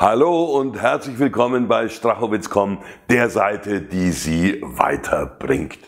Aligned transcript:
Hallo 0.00 0.44
und 0.44 0.80
herzlich 0.80 1.18
willkommen 1.18 1.68
bei 1.68 1.90
Strachowitz.com, 1.90 2.78
der 3.10 3.28
Seite, 3.28 3.82
die 3.82 4.12
Sie 4.12 4.58
weiterbringt. 4.62 5.78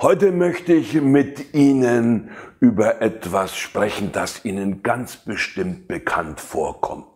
Heute 0.00 0.30
möchte 0.30 0.74
ich 0.74 0.94
mit 1.02 1.52
Ihnen 1.52 2.30
über 2.60 3.02
etwas 3.02 3.56
sprechen, 3.56 4.12
das 4.12 4.44
Ihnen 4.44 4.84
ganz 4.84 5.16
bestimmt 5.16 5.88
bekannt 5.88 6.38
vorkommt. 6.38 7.06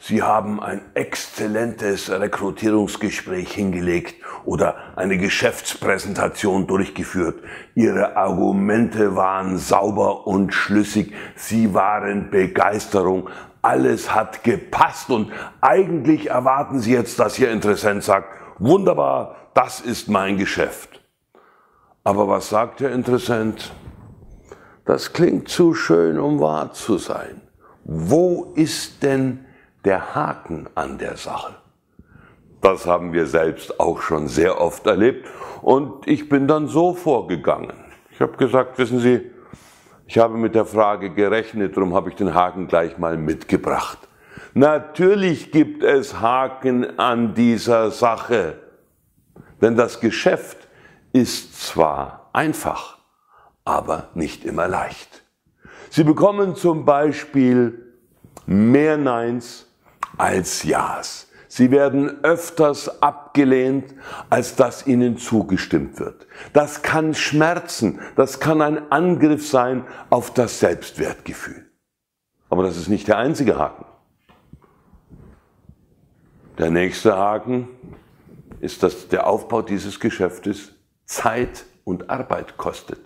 Sie 0.00 0.24
haben 0.24 0.60
ein 0.60 0.80
exzellentes 0.94 2.10
Rekrutierungsgespräch 2.10 3.52
hingelegt 3.52 4.16
oder 4.44 4.74
eine 4.96 5.18
Geschäftspräsentation 5.18 6.66
durchgeführt. 6.66 7.40
Ihre 7.76 8.16
Argumente 8.16 9.14
waren 9.14 9.56
sauber 9.58 10.26
und 10.26 10.52
schlüssig. 10.52 11.14
Sie 11.36 11.74
waren 11.74 12.30
Begeisterung. 12.30 13.28
Alles 13.64 14.14
hat 14.14 14.44
gepasst 14.44 15.08
und 15.08 15.32
eigentlich 15.62 16.28
erwarten 16.28 16.80
Sie 16.80 16.92
jetzt, 16.92 17.18
dass 17.18 17.38
Ihr 17.38 17.50
Interessent 17.50 18.04
sagt, 18.04 18.28
wunderbar, 18.58 19.36
das 19.54 19.80
ist 19.80 20.06
mein 20.06 20.36
Geschäft. 20.36 21.00
Aber 22.02 22.28
was 22.28 22.50
sagt 22.50 22.80
der 22.80 22.92
Interessent? 22.92 23.72
Das 24.84 25.14
klingt 25.14 25.48
zu 25.48 25.72
schön, 25.72 26.18
um 26.18 26.40
wahr 26.40 26.74
zu 26.74 26.98
sein. 26.98 27.40
Wo 27.84 28.52
ist 28.54 29.02
denn 29.02 29.46
der 29.86 30.14
Haken 30.14 30.68
an 30.74 30.98
der 30.98 31.16
Sache? 31.16 31.54
Das 32.60 32.84
haben 32.84 33.14
wir 33.14 33.24
selbst 33.24 33.80
auch 33.80 34.02
schon 34.02 34.28
sehr 34.28 34.60
oft 34.60 34.86
erlebt 34.86 35.26
und 35.62 36.06
ich 36.06 36.28
bin 36.28 36.46
dann 36.46 36.68
so 36.68 36.92
vorgegangen. 36.92 37.72
Ich 38.10 38.20
habe 38.20 38.36
gesagt, 38.36 38.76
wissen 38.76 39.00
Sie, 39.00 39.30
ich 40.06 40.18
habe 40.18 40.36
mit 40.36 40.54
der 40.54 40.66
Frage 40.66 41.10
gerechnet, 41.10 41.76
darum 41.76 41.94
habe 41.94 42.10
ich 42.10 42.16
den 42.16 42.34
Haken 42.34 42.68
gleich 42.68 42.98
mal 42.98 43.16
mitgebracht. 43.16 43.98
Natürlich 44.52 45.50
gibt 45.50 45.82
es 45.82 46.20
Haken 46.20 46.98
an 46.98 47.34
dieser 47.34 47.90
Sache, 47.90 48.58
denn 49.60 49.76
das 49.76 50.00
Geschäft 50.00 50.68
ist 51.12 51.66
zwar 51.66 52.28
einfach, 52.32 52.98
aber 53.64 54.10
nicht 54.14 54.44
immer 54.44 54.68
leicht. 54.68 55.24
Sie 55.90 56.04
bekommen 56.04 56.54
zum 56.54 56.84
Beispiel 56.84 57.94
mehr 58.46 58.96
Neins 58.96 59.66
als 60.18 60.62
Ja's. 60.64 61.28
Sie 61.56 61.70
werden 61.70 62.24
öfters 62.24 63.00
abgelehnt, 63.00 63.94
als 64.28 64.56
dass 64.56 64.88
ihnen 64.88 65.18
zugestimmt 65.18 66.00
wird. 66.00 66.26
Das 66.52 66.82
kann 66.82 67.14
schmerzen, 67.14 68.00
das 68.16 68.40
kann 68.40 68.60
ein 68.60 68.90
Angriff 68.90 69.46
sein 69.46 69.84
auf 70.10 70.34
das 70.34 70.58
Selbstwertgefühl. 70.58 71.64
Aber 72.50 72.64
das 72.64 72.76
ist 72.76 72.88
nicht 72.88 73.06
der 73.06 73.18
einzige 73.18 73.56
Haken. 73.56 73.84
Der 76.58 76.72
nächste 76.72 77.16
Haken 77.16 77.68
ist, 78.58 78.82
dass 78.82 79.06
der 79.06 79.28
Aufbau 79.28 79.62
dieses 79.62 80.00
Geschäftes 80.00 80.72
Zeit 81.04 81.66
und 81.84 82.10
Arbeit 82.10 82.56
kostet. 82.56 82.98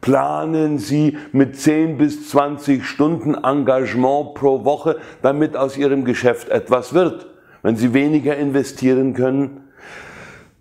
Planen 0.00 0.78
Sie 0.78 1.18
mit 1.32 1.58
10 1.58 1.98
bis 1.98 2.28
20 2.30 2.86
Stunden 2.86 3.34
Engagement 3.34 4.34
pro 4.34 4.64
Woche, 4.64 5.00
damit 5.20 5.56
aus 5.56 5.76
Ihrem 5.76 6.04
Geschäft 6.04 6.48
etwas 6.50 6.94
wird. 6.94 7.26
Wenn 7.68 7.76
Sie 7.76 7.92
weniger 7.92 8.34
investieren 8.34 9.12
können, 9.12 9.68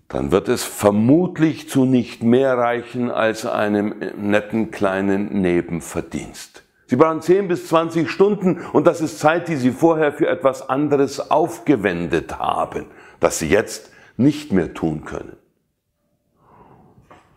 dann 0.09 0.33
wird 0.33 0.49
es 0.49 0.65
vermutlich 0.65 1.69
zu 1.69 1.85
nicht 1.85 2.21
mehr 2.21 2.57
reichen 2.57 3.11
als 3.11 3.45
einem 3.45 3.95
netten 4.17 4.71
kleinen 4.71 5.39
Nebenverdienst. 5.39 6.63
Sie 6.87 6.97
brauchen 6.97 7.21
10 7.21 7.47
bis 7.47 7.69
20 7.69 8.11
Stunden 8.11 8.59
und 8.73 8.85
das 8.87 8.99
ist 8.99 9.19
Zeit, 9.19 9.47
die 9.47 9.55
Sie 9.55 9.71
vorher 9.71 10.11
für 10.11 10.27
etwas 10.27 10.67
anderes 10.67 11.31
aufgewendet 11.31 12.39
haben, 12.39 12.87
das 13.21 13.39
Sie 13.39 13.47
jetzt 13.47 13.89
nicht 14.17 14.51
mehr 14.51 14.73
tun 14.73 15.05
können. 15.05 15.37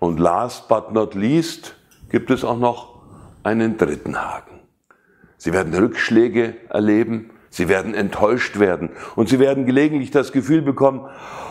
Und 0.00 0.18
last 0.18 0.66
but 0.66 0.92
not 0.92 1.14
least 1.14 1.76
gibt 2.10 2.32
es 2.32 2.42
auch 2.42 2.58
noch 2.58 3.02
einen 3.44 3.76
dritten 3.76 4.20
Haken. 4.20 4.58
Sie 5.36 5.52
werden 5.52 5.72
Rückschläge 5.72 6.56
erleben, 6.70 7.30
Sie 7.50 7.68
werden 7.68 7.94
enttäuscht 7.94 8.58
werden 8.58 8.90
und 9.16 9.28
sie 9.28 9.40
werden 9.40 9.66
gelegentlich 9.66 10.10
das 10.10 10.32
Gefühl 10.32 10.62
bekommen, 10.62 11.08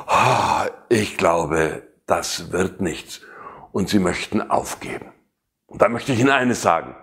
oh, 0.08 0.68
ich 0.88 1.18
glaube, 1.18 1.84
das 2.08 2.52
wird 2.52 2.82
nichts. 2.82 3.22
Und 3.72 3.90
sie 3.90 4.00
möchten 4.00 4.42
aufgeben. 4.42 5.12
Und 5.68 5.82
da 5.82 5.90
möchte 5.90 6.14
ich 6.14 6.20
Ihnen 6.20 6.32
eines 6.32 6.64
sagen. 6.64 6.96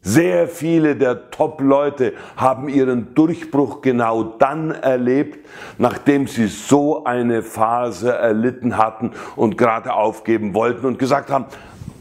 Sehr 0.00 0.46
viele 0.46 0.94
der 0.94 1.32
Top-Leute 1.32 2.12
haben 2.36 2.68
ihren 2.68 3.16
Durchbruch 3.16 3.80
genau 3.80 4.22
dann 4.22 4.70
erlebt, 4.70 5.44
nachdem 5.78 6.28
sie 6.28 6.46
so 6.46 7.02
eine 7.02 7.42
Phase 7.42 8.12
erlitten 8.12 8.76
hatten 8.76 9.10
und 9.34 9.58
gerade 9.58 9.92
aufgeben 9.92 10.54
wollten 10.54 10.86
und 10.86 11.00
gesagt 11.00 11.28
haben, 11.28 11.46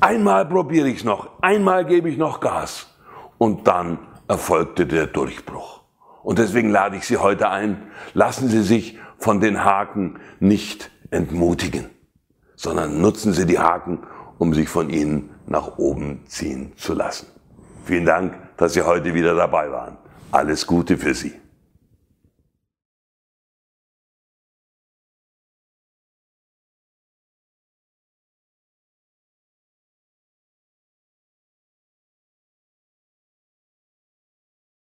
einmal 0.02 0.46
probiere 0.46 0.88
ich 0.88 0.98
es 0.98 1.04
noch, 1.04 1.30
einmal 1.42 1.84
gebe 1.84 2.08
ich 2.08 2.18
noch 2.18 2.42
Gas. 2.42 2.96
Und 3.40 3.66
dann 3.68 3.98
erfolgte 4.28 4.86
der 4.86 5.08
Durchbruch. 5.08 5.75
Und 6.26 6.40
deswegen 6.40 6.72
lade 6.72 6.98
ich 6.98 7.06
Sie 7.06 7.18
heute 7.18 7.52
ein, 7.52 7.84
lassen 8.16 8.50
Sie 8.50 8.64
sich 8.64 8.98
von 9.20 9.42
den 9.42 9.64
Haken 9.64 10.20
nicht 10.40 10.90
entmutigen, 11.12 11.92
sondern 12.56 13.00
nutzen 13.00 13.32
Sie 13.32 13.46
die 13.46 13.60
Haken, 13.60 14.00
um 14.40 14.52
sich 14.56 14.68
von 14.68 14.90
ihnen 14.90 15.30
nach 15.46 15.78
oben 15.78 16.26
ziehen 16.26 16.74
zu 16.78 16.96
lassen. 16.96 17.28
Vielen 17.86 18.06
Dank, 18.06 18.34
dass 18.58 18.74
Sie 18.74 18.82
heute 18.82 19.14
wieder 19.14 19.36
dabei 19.36 19.70
waren. 19.70 19.98
Alles 20.32 20.66
Gute 20.66 20.98
für 20.98 21.14
Sie. 21.14 21.32